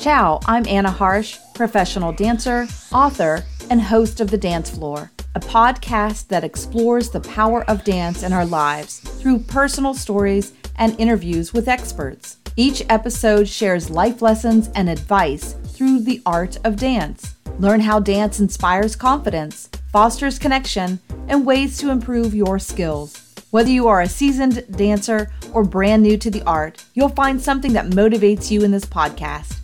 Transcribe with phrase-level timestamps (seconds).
[0.00, 6.28] Ciao, I'm Anna Harsh, professional dancer, author, and host of The Dance Floor, a podcast
[6.28, 11.66] that explores the power of dance in our lives through personal stories and interviews with
[11.66, 12.36] experts.
[12.54, 17.34] Each episode shares life lessons and advice through the art of dance.
[17.58, 23.34] Learn how dance inspires confidence, fosters connection, and ways to improve your skills.
[23.50, 27.72] Whether you are a seasoned dancer or brand new to the art, you'll find something
[27.72, 29.56] that motivates you in this podcast.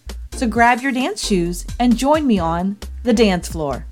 [0.45, 3.87] So grab your dance shoes and join me on the dance floor.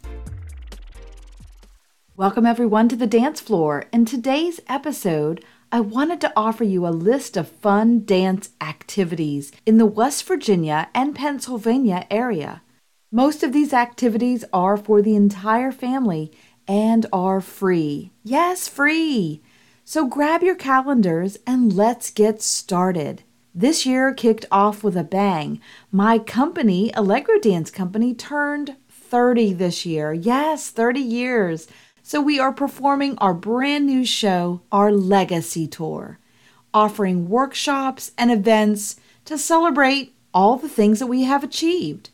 [2.14, 3.86] Welcome, everyone, to the dance floor.
[3.90, 9.78] In today's episode, I wanted to offer you a list of fun dance activities in
[9.78, 12.60] the West Virginia and Pennsylvania area.
[13.10, 16.30] Most of these activities are for the entire family
[16.68, 18.12] and are free.
[18.24, 19.42] Yes, free.
[19.84, 23.22] So grab your calendars and let's get started.
[23.54, 25.60] This year kicked off with a bang.
[25.90, 30.14] My company, Allegro Dance Company, turned 30 this year.
[30.14, 31.68] Yes, 30 years.
[32.02, 36.18] So we are performing our brand new show, our Legacy Tour,
[36.72, 38.96] offering workshops and events
[39.26, 42.08] to celebrate all the things that we have achieved.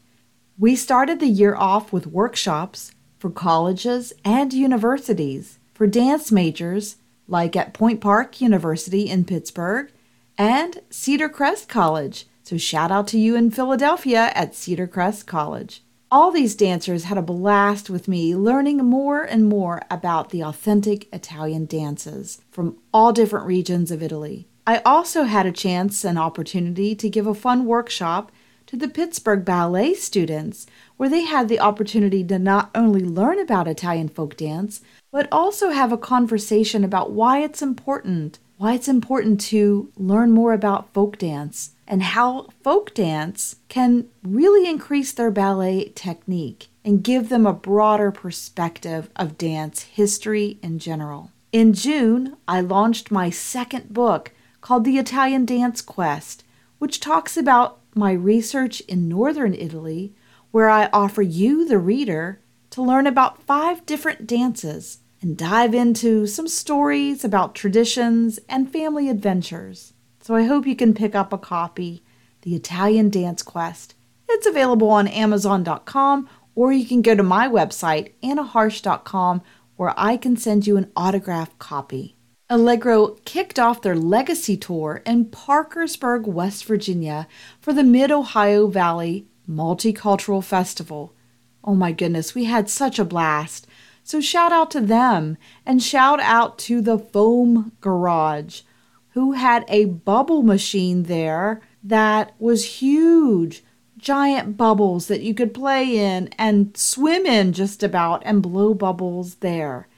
[0.58, 6.96] We started the year off with workshops for colleges and universities, for dance majors,
[7.28, 9.92] like at Point Park University in Pittsburgh
[10.38, 12.26] and Cedar Crest College.
[12.44, 15.82] So, shout out to you in Philadelphia at Cedar Crest College.
[16.10, 21.12] All these dancers had a blast with me learning more and more about the authentic
[21.12, 24.46] Italian dances from all different regions of Italy.
[24.66, 28.32] I also had a chance and opportunity to give a fun workshop
[28.66, 30.66] to the Pittsburgh Ballet students,
[30.96, 35.70] where they had the opportunity to not only learn about Italian folk dance, but also
[35.70, 41.16] have a conversation about why it's important, why it's important to learn more about folk
[41.16, 47.52] dance, and how folk dance can really increase their ballet technique and give them a
[47.52, 51.30] broader perspective of dance history in general.
[51.52, 56.44] In June, I launched my second book called The Italian Dance Quest,
[56.78, 60.12] which talks about my research in northern Italy,
[60.50, 66.26] where I offer you, the reader, to learn about five different dances and dive into
[66.26, 69.92] some stories about traditions and family adventures.
[70.20, 72.02] So I hope you can pick up a copy,
[72.42, 73.94] The Italian Dance Quest.
[74.28, 79.42] It's available on Amazon.com, or you can go to my website, annaharsh.com,
[79.76, 82.16] where I can send you an autographed copy.
[82.50, 87.28] Allegro kicked off their legacy tour in Parkersburg, West Virginia
[87.60, 91.14] for the Mid Ohio Valley Multicultural Festival.
[91.62, 93.66] Oh my goodness, we had such a blast.
[94.08, 95.36] So shout out to them
[95.66, 98.62] and shout out to the Foam Garage,
[99.10, 103.62] who had a bubble machine there that was huge.
[103.98, 109.34] Giant bubbles that you could play in and swim in just about and blow bubbles
[109.40, 109.88] there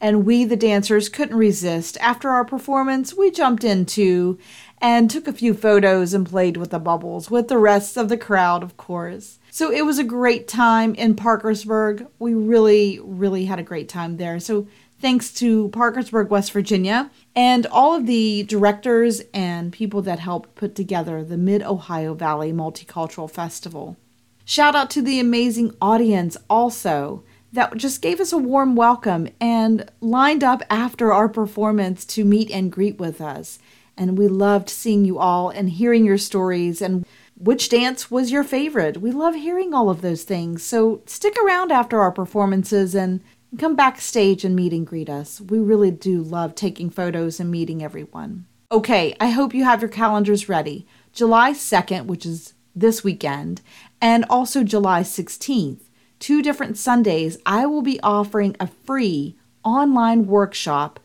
[0.00, 1.98] and we, the dancers, couldn't resist.
[2.00, 4.38] After our performance, we jumped into
[4.80, 8.16] and took a few photos and played with the bubbles with the rest of the
[8.16, 9.37] crowd, of course.
[9.50, 12.06] So it was a great time in Parkersburg.
[12.18, 14.38] We really, really had a great time there.
[14.40, 14.68] So
[15.00, 20.74] thanks to Parkersburg, West Virginia, and all of the directors and people that helped put
[20.74, 23.96] together the Mid Ohio Valley Multicultural Festival.
[24.44, 27.22] Shout out to the amazing audience also
[27.52, 32.50] that just gave us a warm welcome and lined up after our performance to meet
[32.50, 33.58] and greet with us.
[33.96, 37.06] And we loved seeing you all and hearing your stories and
[37.38, 39.00] which dance was your favorite.
[39.00, 40.62] We love hearing all of those things.
[40.62, 43.20] So stick around after our performances and
[43.58, 45.40] come backstage and meet and greet us.
[45.40, 48.46] We really do love taking photos and meeting everyone.
[48.70, 50.86] Okay, I hope you have your calendars ready.
[51.12, 53.62] July 2nd, which is this weekend,
[54.00, 55.80] and also July 16th
[56.18, 61.00] two different Sundays, I will be offering a free online workshop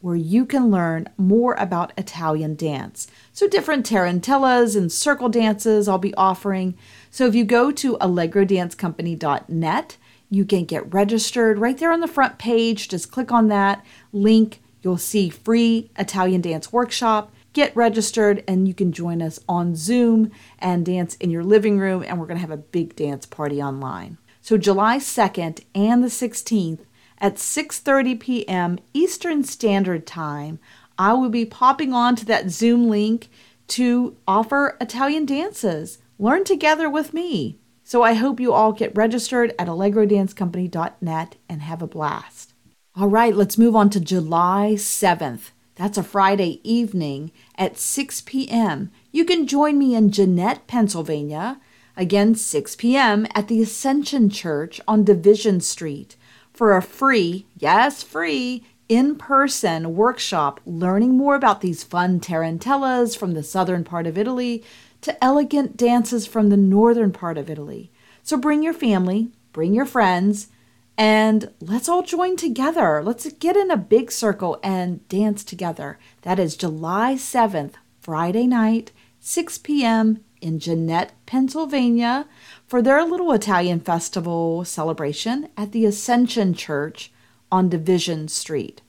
[0.00, 3.08] where you can learn more about Italian dance.
[3.32, 6.76] So, different tarantellas and circle dances I'll be offering.
[7.10, 9.96] So, if you go to allegrodancecompany.net,
[10.30, 12.88] you can get registered right there on the front page.
[12.88, 14.60] Just click on that link.
[14.82, 17.32] You'll see free Italian dance workshop.
[17.54, 22.04] Get registered, and you can join us on Zoom and dance in your living room.
[22.06, 24.18] And we're going to have a big dance party online.
[24.42, 26.80] So July 2nd and the 16th
[27.20, 28.78] at 6:30 p.m.
[28.94, 30.58] Eastern Standard Time,
[30.98, 33.28] I will be popping on to that Zoom link
[33.68, 35.98] to offer Italian dances.
[36.18, 37.58] Learn together with me.
[37.84, 42.52] So I hope you all get registered at allegrodancecompany.net and have a blast.
[42.96, 45.50] All right, let's move on to July 7th.
[45.76, 48.90] That's a Friday evening at 6 p.m.
[49.12, 51.60] You can join me in Jeannette, Pennsylvania
[51.98, 53.26] Again, 6 p.m.
[53.34, 56.14] at the Ascension Church on Division Street
[56.58, 63.34] for a free, yes, free, in person workshop learning more about these fun tarantellas from
[63.34, 64.64] the southern part of Italy
[65.00, 67.92] to elegant dances from the northern part of Italy.
[68.24, 70.48] So bring your family, bring your friends,
[70.96, 73.04] and let's all join together.
[73.04, 75.96] Let's get in a big circle and dance together.
[76.22, 78.90] That is July 7th, Friday night,
[79.20, 80.24] 6 p.m.
[80.40, 82.26] in Jeannette, Pennsylvania,
[82.66, 87.10] for their little Italian festival celebration at the Ascension Church
[87.50, 88.82] on Division Street.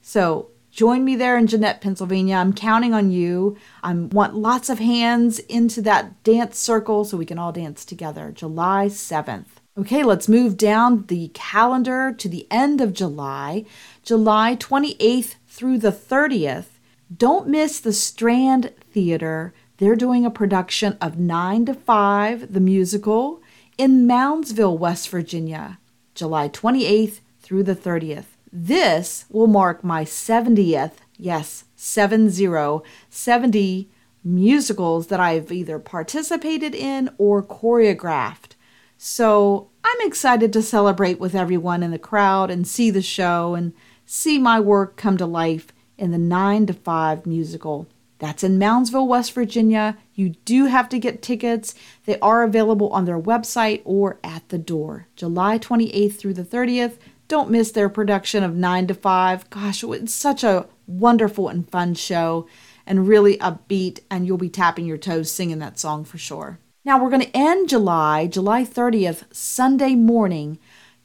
[0.00, 2.36] So join me there in Jeannette, Pennsylvania.
[2.36, 3.56] I'm counting on you.
[3.82, 8.32] I want lots of hands into that dance circle so we can all dance together.
[8.34, 9.46] July 7th.
[9.78, 13.66] Okay, let's move down the calendar to the end of July,
[14.02, 16.78] July 28th through the 30th.
[17.14, 19.52] Don't miss the Strand Theater.
[19.78, 23.42] They're doing a production of 9 to 5, the musical,
[23.76, 25.78] in Moundsville, West Virginia,
[26.14, 28.24] July 28th through the 30th.
[28.50, 33.90] This will mark my 70th, yes, 70, 70
[34.24, 38.52] musicals that I've either participated in or choreographed.
[38.96, 43.74] So I'm excited to celebrate with everyone in the crowd and see the show and
[44.06, 47.86] see my work come to life in the 9 to 5 musical.
[48.18, 49.96] That's in Moundsville, West Virginia.
[50.14, 51.74] You do have to get tickets.
[52.06, 55.08] They are available on their website or at the door.
[55.16, 56.96] July 28th through the 30th.
[57.28, 59.50] Don't miss their production of 9 to 5.
[59.50, 62.46] Gosh, it's such a wonderful and fun show
[62.86, 66.58] and really upbeat, and you'll be tapping your toes singing that song for sure.
[66.84, 70.60] Now we're going to end July, July 30th, Sunday morning,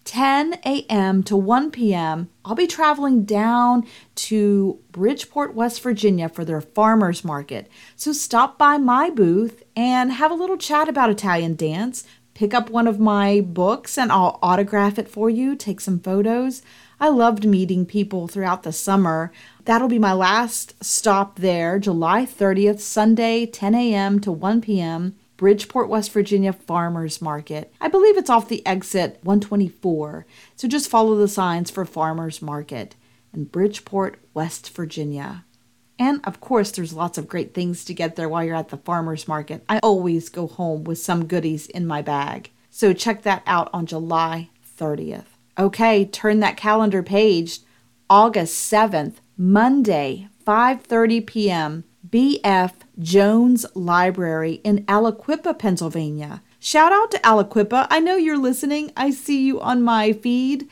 [0.05, 1.23] 10 a.m.
[1.23, 2.29] to 1 p.m.
[2.43, 7.69] I'll be traveling down to Bridgeport, West Virginia for their farmers market.
[7.95, 12.03] So stop by my booth and have a little chat about Italian dance.
[12.33, 16.61] Pick up one of my books and I'll autograph it for you, take some photos.
[16.99, 19.31] I loved meeting people throughout the summer.
[19.65, 24.19] That'll be my last stop there, July 30th, Sunday, 10 a.m.
[24.21, 25.15] to 1 p.m.
[25.41, 27.73] Bridgeport, West Virginia Farmers Market.
[27.81, 32.93] I believe it's off the exit 124, so just follow the signs for Farmers Market
[33.33, 35.43] in Bridgeport, West Virginia.
[35.97, 38.77] And of course, there's lots of great things to get there while you're at the
[38.77, 39.63] farmer's market.
[39.67, 42.51] I always go home with some goodies in my bag.
[42.69, 44.49] So check that out on July
[44.79, 45.25] 30th.
[45.57, 47.61] Okay, turn that calendar page.
[48.11, 51.83] August 7th, Monday, 5:30 p.m.
[52.07, 52.73] B.F.
[53.01, 56.43] Jones Library in Aliquippa, Pennsylvania.
[56.59, 57.87] Shout out to Aliquippa.
[57.89, 58.91] I know you're listening.
[58.95, 60.69] I see you on my feed.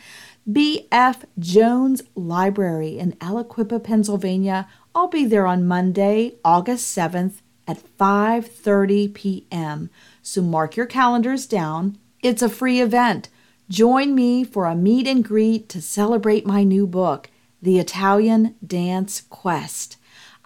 [0.52, 1.26] B.F.
[1.40, 4.68] Jones Library in Aliquippa, Pennsylvania.
[4.94, 9.90] I'll be there on Monday, August 7th at 5:30 p.m.
[10.22, 11.98] So mark your calendars down.
[12.22, 13.30] It's a free event.
[13.70, 17.30] Join me for a meet and greet to celebrate my new book,
[17.62, 19.98] The Italian Dance Quest.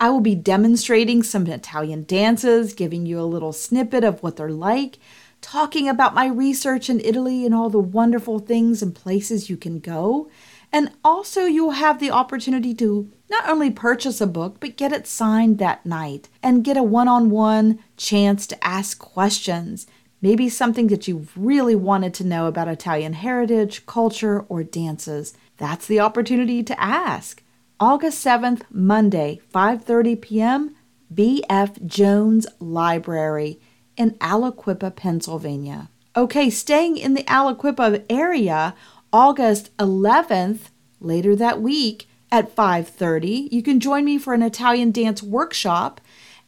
[0.04, 4.50] I will be demonstrating some Italian dances, giving you a little snippet of what they're
[4.50, 5.00] like,
[5.40, 9.80] talking about my research in Italy and all the wonderful things and places you can
[9.80, 10.30] go.
[10.74, 15.08] And also, you'll have the opportunity to not only purchase a book, but get it
[15.08, 19.88] signed that night and get a one on one chance to ask questions.
[20.22, 25.34] Maybe something that you've really wanted to know about Italian heritage, culture, or dances.
[25.56, 27.43] That's the opportunity to ask.
[27.86, 30.76] August 7th, Monday, 5:30 p.m.,
[31.14, 31.82] B.F.
[31.86, 33.60] Jones Library
[33.98, 35.90] in Aliquippa, Pennsylvania.
[36.16, 38.74] Okay, staying in the Aliquippa area,
[39.12, 40.70] August 11th,
[41.02, 46.00] later that week at 5:30, you can join me for an Italian dance workshop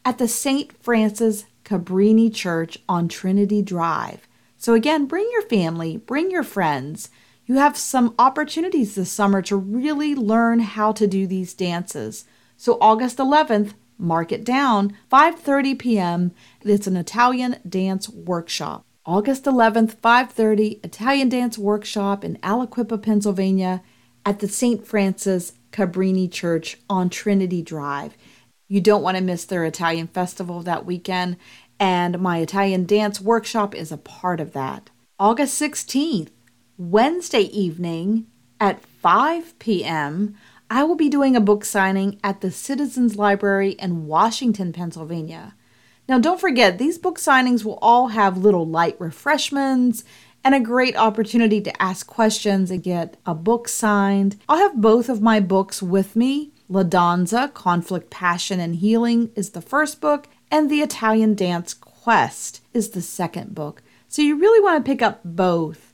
[0.06, 0.72] at the St.
[0.82, 4.26] Frances Cabrini Church on Trinity Drive.
[4.56, 7.10] So again, bring your family, bring your friends
[7.46, 12.24] you have some opportunities this summer to really learn how to do these dances.
[12.56, 16.32] So August 11th, mark it down, 5:30 p.m.
[16.62, 18.84] It's an Italian dance workshop.
[19.04, 23.82] August 11th, 5:30, Italian dance workshop in Aliquippa, Pennsylvania
[24.24, 24.84] at the St.
[24.84, 28.16] Frances Cabrini Church on Trinity Drive.
[28.66, 31.36] You don't want to miss their Italian festival that weekend,
[31.78, 34.90] and my Italian dance workshop is a part of that.
[35.20, 36.30] August 16th,
[36.78, 38.26] Wednesday evening
[38.60, 40.36] at 5 p.m.,
[40.68, 45.54] I will be doing a book signing at the Citizens Library in Washington, Pennsylvania.
[46.06, 50.04] Now, don't forget, these book signings will all have little light refreshments
[50.44, 54.36] and a great opportunity to ask questions and get a book signed.
[54.46, 56.52] I'll have both of my books with me.
[56.68, 62.60] La Danza, Conflict, Passion, and Healing is the first book, and The Italian Dance Quest
[62.74, 63.82] is the second book.
[64.08, 65.85] So you really want to pick up both.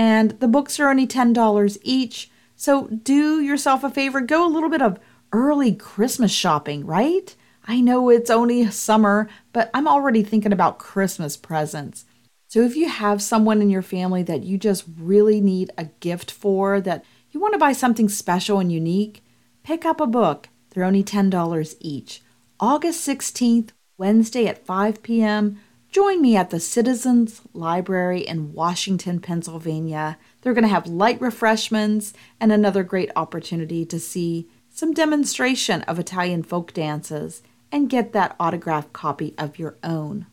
[0.00, 2.30] And the books are only $10 each.
[2.56, 4.98] So do yourself a favor, go a little bit of
[5.30, 7.36] early Christmas shopping, right?
[7.68, 12.06] I know it's only summer, but I'm already thinking about Christmas presents.
[12.48, 16.30] So if you have someone in your family that you just really need a gift
[16.30, 19.22] for, that you want to buy something special and unique,
[19.64, 20.48] pick up a book.
[20.70, 22.22] They're only $10 each.
[22.58, 25.60] August 16th, Wednesday at 5 p.m.,
[25.90, 30.18] join me at the Citizens Library in Washington, Pennsylvania.
[30.40, 35.98] They're going to have light refreshments and another great opportunity to see some demonstration of
[35.98, 37.42] Italian folk dances
[37.72, 40.26] and get that autographed copy of your own.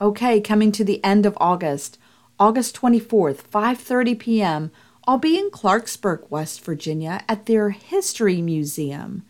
[0.00, 1.98] Okay, coming to the end of August,
[2.38, 4.70] August 24th, 5:30 p.m.,
[5.06, 9.24] I'll be in Clarksburg, West Virginia at their History Museum.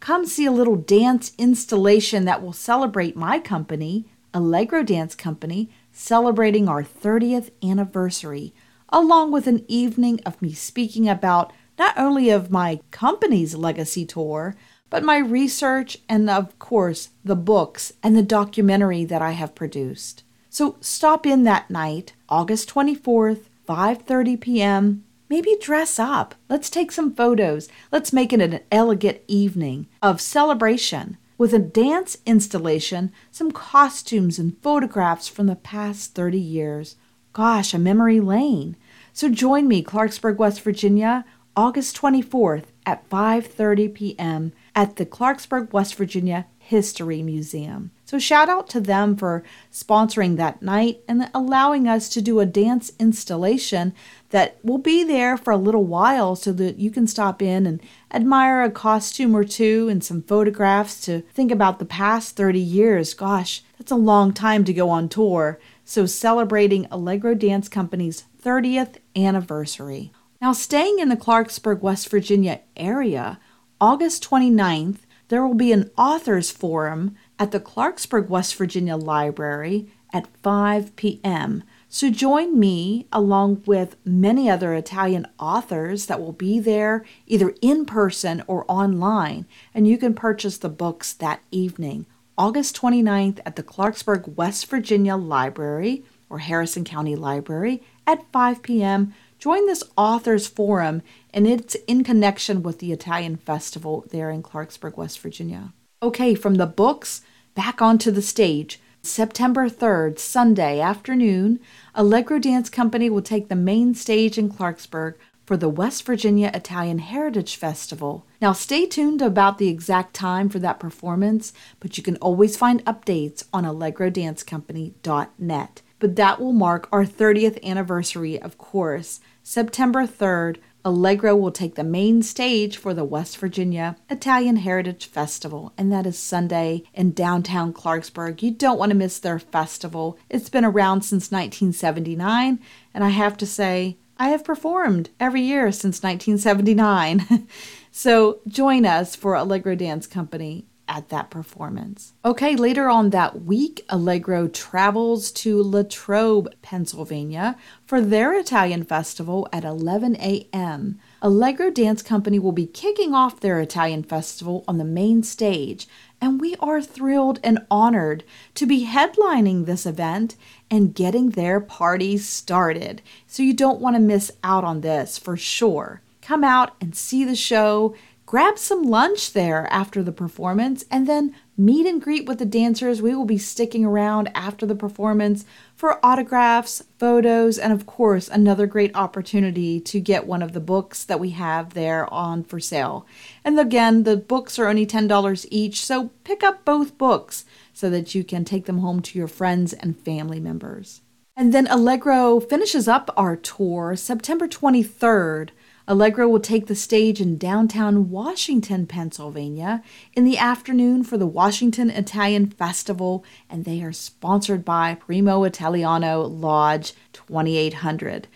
[0.00, 6.68] Come see a little dance installation that will celebrate my company, Allegro Dance Company, celebrating
[6.68, 8.54] our 30th anniversary,
[8.88, 14.54] along with an evening of me speaking about not only of my company's legacy tour,
[14.90, 20.22] but my research and, of course, the books and the documentary that I have produced.
[20.50, 25.04] So stop in that night, August 24th, 5:30 p.m.
[25.30, 26.34] Maybe dress up.
[26.50, 27.70] Let's take some photos.
[27.90, 34.56] Let's make it an elegant evening of celebration with a dance installation, some costumes and
[34.62, 36.94] photographs from the past 30 years.
[37.32, 38.76] Gosh, a memory lane.
[39.12, 41.24] So join me, Clarksburg, West Virginia,
[41.56, 44.52] August 24th at 5:30 p.m.
[44.76, 47.90] at the Clarksburg, West Virginia History Museum.
[48.06, 52.46] So shout out to them for sponsoring that night and allowing us to do a
[52.46, 53.92] dance installation
[54.30, 57.82] that will be there for a little while so that you can stop in and
[58.10, 63.12] admire a costume or two and some photographs to think about the past 30 years.
[63.12, 65.60] Gosh, that's a long time to go on tour.
[65.84, 70.10] So celebrating Allegro Dance Company's 30th anniversary.
[70.40, 73.38] Now, staying in the Clarksburg, West Virginia area,
[73.78, 75.00] August 29th,
[75.32, 81.64] there will be an authors forum at the Clarksburg, West Virginia Library at 5 p.m.
[81.88, 87.86] So join me along with many other Italian authors that will be there either in
[87.86, 92.04] person or online, and you can purchase the books that evening,
[92.36, 99.14] August 29th at the Clarksburg, West Virginia Library or Harrison County Library at 5 p.m.
[99.42, 101.02] Join this authors forum,
[101.34, 105.72] and it's in connection with the Italian Festival there in Clarksburg, West Virginia.
[106.00, 107.22] Okay, from the books
[107.56, 108.80] back onto the stage.
[109.02, 111.58] September 3rd, Sunday afternoon,
[111.92, 117.00] Allegro Dance Company will take the main stage in Clarksburg for the West Virginia Italian
[117.00, 118.24] Heritage Festival.
[118.40, 122.84] Now, stay tuned about the exact time for that performance, but you can always find
[122.84, 125.82] updates on allegrodancecompany.net.
[126.02, 129.20] But that will mark our 30th anniversary, of course.
[129.44, 135.72] September 3rd, Allegro will take the main stage for the West Virginia Italian Heritage Festival,
[135.78, 138.42] and that is Sunday in downtown Clarksburg.
[138.42, 140.18] You don't want to miss their festival.
[140.28, 142.58] It's been around since 1979,
[142.92, 147.46] and I have to say, I have performed every year since 1979.
[147.92, 152.12] so join us for Allegro Dance Company at that performance.
[152.22, 157.56] Okay, later on that week, Allegro travels to Latrobe, Pennsylvania
[157.86, 161.00] for their Italian festival at 11 a.m.
[161.22, 165.88] Allegro Dance Company will be kicking off their Italian festival on the main stage,
[166.20, 168.22] and we are thrilled and honored
[168.54, 170.36] to be headlining this event
[170.70, 173.00] and getting their party started.
[173.26, 176.02] So you don't want to miss out on this for sure.
[176.20, 177.96] Come out and see the show
[178.32, 183.02] Grab some lunch there after the performance and then meet and greet with the dancers.
[183.02, 185.44] We will be sticking around after the performance
[185.76, 191.04] for autographs, photos, and of course, another great opportunity to get one of the books
[191.04, 193.06] that we have there on for sale.
[193.44, 198.14] And again, the books are only $10 each, so pick up both books so that
[198.14, 201.02] you can take them home to your friends and family members.
[201.36, 205.50] And then Allegro finishes up our tour September 23rd
[205.88, 209.82] Allegro will take the stage in downtown Washington, Pennsylvania
[210.14, 216.22] in the afternoon for the Washington Italian Festival, and they are sponsored by Primo Italiano
[216.22, 218.28] Lodge 2800.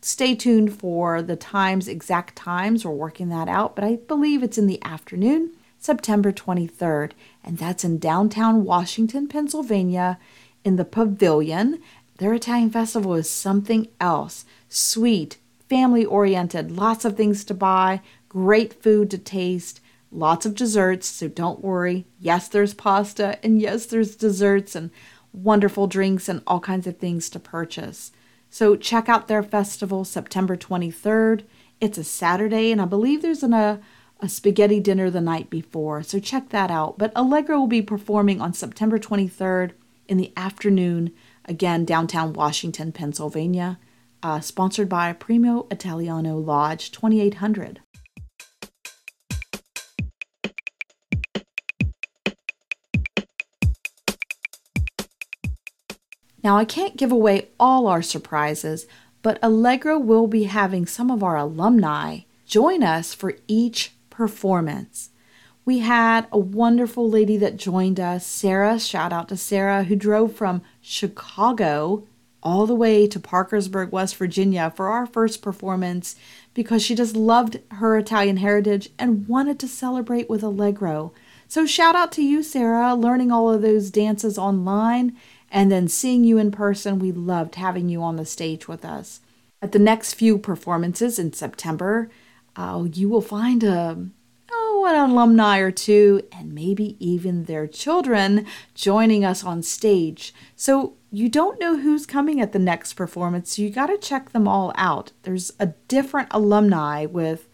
[0.00, 2.84] Stay tuned for the times, exact times.
[2.84, 7.84] We're working that out, but I believe it's in the afternoon, September 23rd, and that's
[7.84, 10.18] in downtown Washington, Pennsylvania,
[10.64, 11.80] in the Pavilion.
[12.18, 15.38] Their Italian festival is something else sweet,
[15.72, 21.28] family oriented, lots of things to buy, great food to taste, lots of desserts, so
[21.28, 22.04] don't worry.
[22.20, 24.90] Yes, there's pasta, and yes, there's desserts and
[25.32, 28.12] wonderful drinks and all kinds of things to purchase.
[28.50, 31.44] So check out their festival September 23rd.
[31.80, 33.80] It's a Saturday, and I believe there's an, a,
[34.20, 36.02] a spaghetti dinner the night before.
[36.02, 36.98] So check that out.
[36.98, 39.70] But Allegro will be performing on September 23rd
[40.06, 41.14] in the afternoon,
[41.46, 43.78] again, downtown Washington, Pennsylvania,
[44.22, 47.80] uh, sponsored by Primo Italiano Lodge 2800.
[56.44, 58.86] Now, I can't give away all our surprises,
[59.22, 65.10] but Allegro will be having some of our alumni join us for each performance.
[65.64, 68.80] We had a wonderful lady that joined us, Sarah.
[68.80, 72.08] Shout out to Sarah, who drove from Chicago
[72.42, 76.16] all the way to Parkersburg, West Virginia for our first performance
[76.54, 81.12] because she just loved her Italian heritage and wanted to celebrate with Allegro.
[81.48, 85.16] So, shout out to you, Sarah, learning all of those dances online
[85.50, 89.20] and then seeing you in person, we loved having you on the stage with us.
[89.60, 92.10] At the next few performances in September,
[92.56, 94.06] uh, you will find a
[94.84, 100.34] oh, an alumni or two, and maybe even their children joining us on stage.
[100.56, 104.30] So you don't know who's coming at the next performance, so you got to check
[104.30, 105.12] them all out.
[105.22, 107.48] There's a different alumni with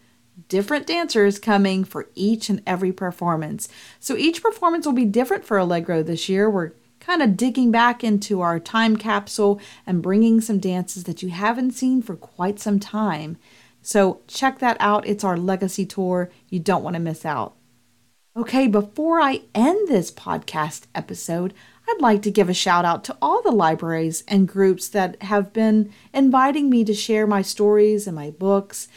[0.47, 3.67] different dancers coming for each and every performance.
[3.99, 6.49] So each performance will be different for Allegro this year.
[6.49, 11.29] We're kind of digging back into our time capsule and bringing some dances that you
[11.29, 13.37] haven't seen for quite some time.
[13.81, 15.07] So check that out.
[15.07, 16.29] It's our legacy tour.
[16.49, 17.55] You don't want to miss out.
[18.37, 21.53] Okay, before I end this podcast episode,
[21.87, 25.51] I'd like to give a shout out to all the libraries and groups that have
[25.51, 28.87] been inviting me to share my stories and my books,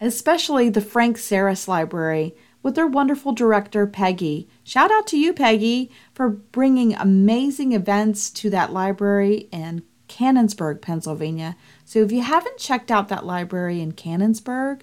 [0.00, 4.48] especially the Frank Sarris Library with their wonderful director, Peggy.
[4.62, 9.82] Shout out to you, Peggy, for bringing amazing events to that library in
[10.12, 11.56] Canonsburg, Pennsylvania.
[11.84, 14.82] So if you haven't checked out that library in Canonsburg,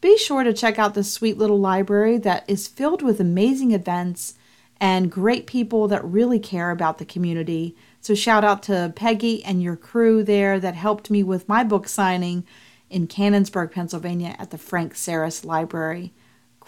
[0.00, 4.34] be sure to check out this sweet little library that is filled with amazing events
[4.80, 7.76] and great people that really care about the community.
[8.00, 11.88] So, shout out to Peggy and your crew there that helped me with my book
[11.88, 12.46] signing
[12.88, 16.12] in Canonsburg, Pennsylvania at the Frank Sarris Library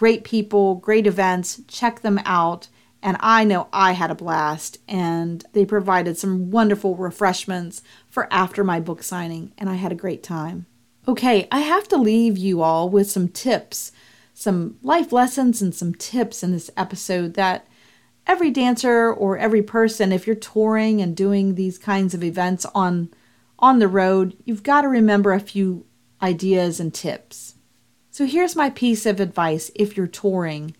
[0.00, 1.60] great people, great events.
[1.68, 2.68] Check them out.
[3.02, 8.62] And I know I had a blast, and they provided some wonderful refreshments for after
[8.62, 10.66] my book signing, and I had a great time.
[11.08, 13.90] Okay, I have to leave you all with some tips,
[14.34, 17.66] some life lessons, and some tips in this episode that
[18.26, 23.10] every dancer or every person, if you're touring and doing these kinds of events on
[23.58, 25.84] on the road, you've got to remember a few
[26.22, 27.54] ideas and tips.
[28.10, 30.74] So here's my piece of advice if you're touring,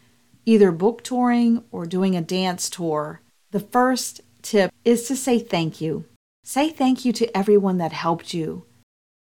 [0.47, 3.21] either book touring or doing a dance tour.
[3.51, 6.05] The first tip is to say thank you.
[6.45, 8.65] Say thank you to everyone that helped you.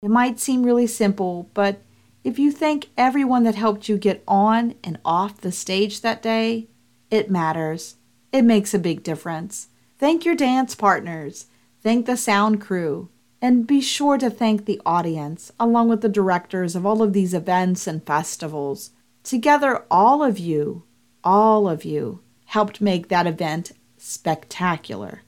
[0.01, 1.82] It might seem really simple, but
[2.23, 6.67] if you thank everyone that helped you get on and off the stage that day,
[7.10, 7.95] it matters.
[8.32, 9.69] It makes a big difference.
[9.97, 11.47] Thank your dance partners.
[11.82, 13.10] Thank the sound crew.
[13.41, 17.34] And be sure to thank the audience, along with the directors of all of these
[17.34, 18.91] events and festivals.
[19.23, 20.84] Together, all of you,
[21.27, 25.23] all of you, helped make that event spectacular.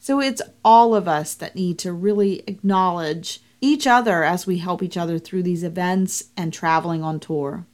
[0.00, 4.82] So it's all of us that need to really acknowledge each other as we help
[4.82, 7.66] each other through these events and traveling on tour.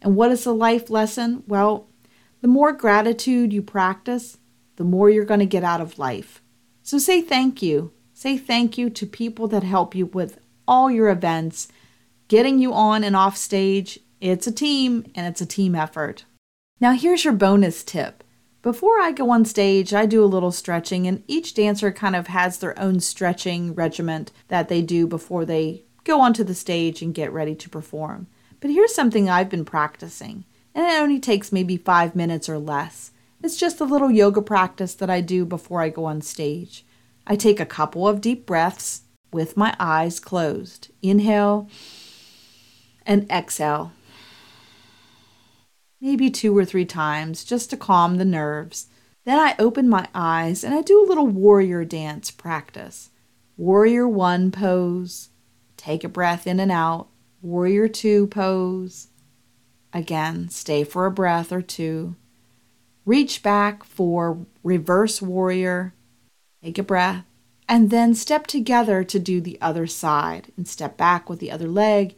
[0.00, 1.42] And what is the life lesson?
[1.46, 1.88] Well,
[2.40, 4.38] the more gratitude you practice,
[4.76, 6.40] the more you're going to get out of life.
[6.82, 11.08] So say thank you Say thank you to people that help you with all your
[11.08, 11.68] events,
[12.28, 13.98] getting you on and off stage.
[14.20, 16.26] It's a team and it's a team effort.
[16.80, 18.24] Now, here's your bonus tip.
[18.62, 22.28] Before I go on stage, I do a little stretching, and each dancer kind of
[22.28, 27.14] has their own stretching regiment that they do before they go onto the stage and
[27.14, 28.28] get ready to perform.
[28.60, 33.10] But here's something I've been practicing, and it only takes maybe five minutes or less.
[33.42, 36.86] It's just a little yoga practice that I do before I go on stage.
[37.26, 40.88] I take a couple of deep breaths with my eyes closed.
[41.02, 41.68] Inhale
[43.04, 43.92] and exhale.
[46.00, 48.86] Maybe two or three times just to calm the nerves.
[49.24, 53.10] Then I open my eyes and I do a little warrior dance practice.
[53.56, 55.28] Warrior one pose.
[55.76, 57.08] Take a breath in and out.
[57.42, 59.08] Warrior two pose.
[59.92, 62.16] Again, stay for a breath or two.
[63.04, 65.94] Reach back for reverse warrior.
[66.62, 67.24] Take a breath.
[67.68, 71.68] And then step together to do the other side and step back with the other
[71.68, 72.16] leg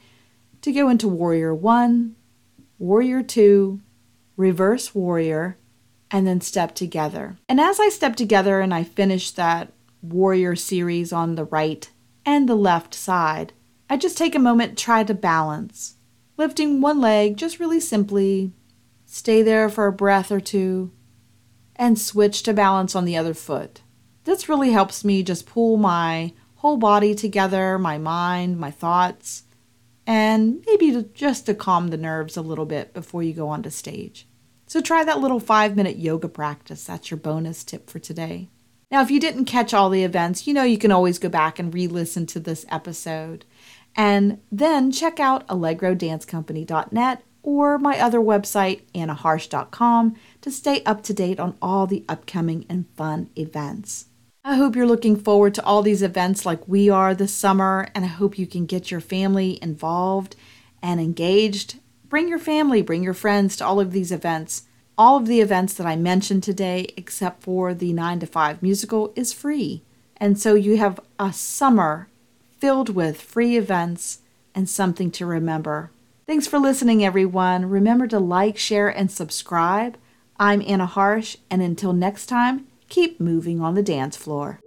[0.63, 2.17] to go into warrior one,
[2.83, 3.81] warrior two,
[4.37, 5.57] reverse warrior,
[6.11, 7.37] and then step together.
[7.49, 11.89] And as I step together and I finish that warrior series on the right
[12.27, 13.53] and the left side.
[13.89, 15.95] I just take a moment try to balance,
[16.37, 18.53] lifting one leg just really simply,
[19.07, 20.91] stay there for a breath or two,
[21.77, 23.83] and switch to balance on the other foot.
[24.25, 29.45] This really helps me just pull my whole body together, my mind, my thoughts,
[30.07, 33.71] and maybe to, just to calm the nerves a little bit before you go onto
[33.71, 34.27] stage.
[34.67, 36.85] So try that little five minute yoga practice.
[36.85, 38.49] That's your bonus tip for today.
[38.91, 41.59] Now, if you didn't catch all the events, you know you can always go back
[41.59, 43.45] and re listen to this episode.
[43.95, 51.41] And then check out allegrodancecompany.net or my other website, annaharsh.com, to stay up to date
[51.41, 54.07] on all the upcoming and fun events.
[54.45, 58.05] I hope you're looking forward to all these events like we are this summer, and
[58.05, 60.35] I hope you can get your family involved
[60.83, 61.79] and engaged.
[62.09, 64.65] Bring your family, bring your friends to all of these events.
[64.99, 69.13] All of the events that I mentioned today, except for the 9 to 5 musical,
[69.15, 69.85] is free.
[70.17, 72.09] And so you have a summer
[72.59, 74.23] filled with free events
[74.57, 75.93] and something to remember.
[76.27, 77.71] Thanks for listening, everyone.
[77.71, 79.97] Remember to like, share, and subscribe.
[80.37, 84.61] I'm Anna Harsh, and until next time, keep moving on the dance floor.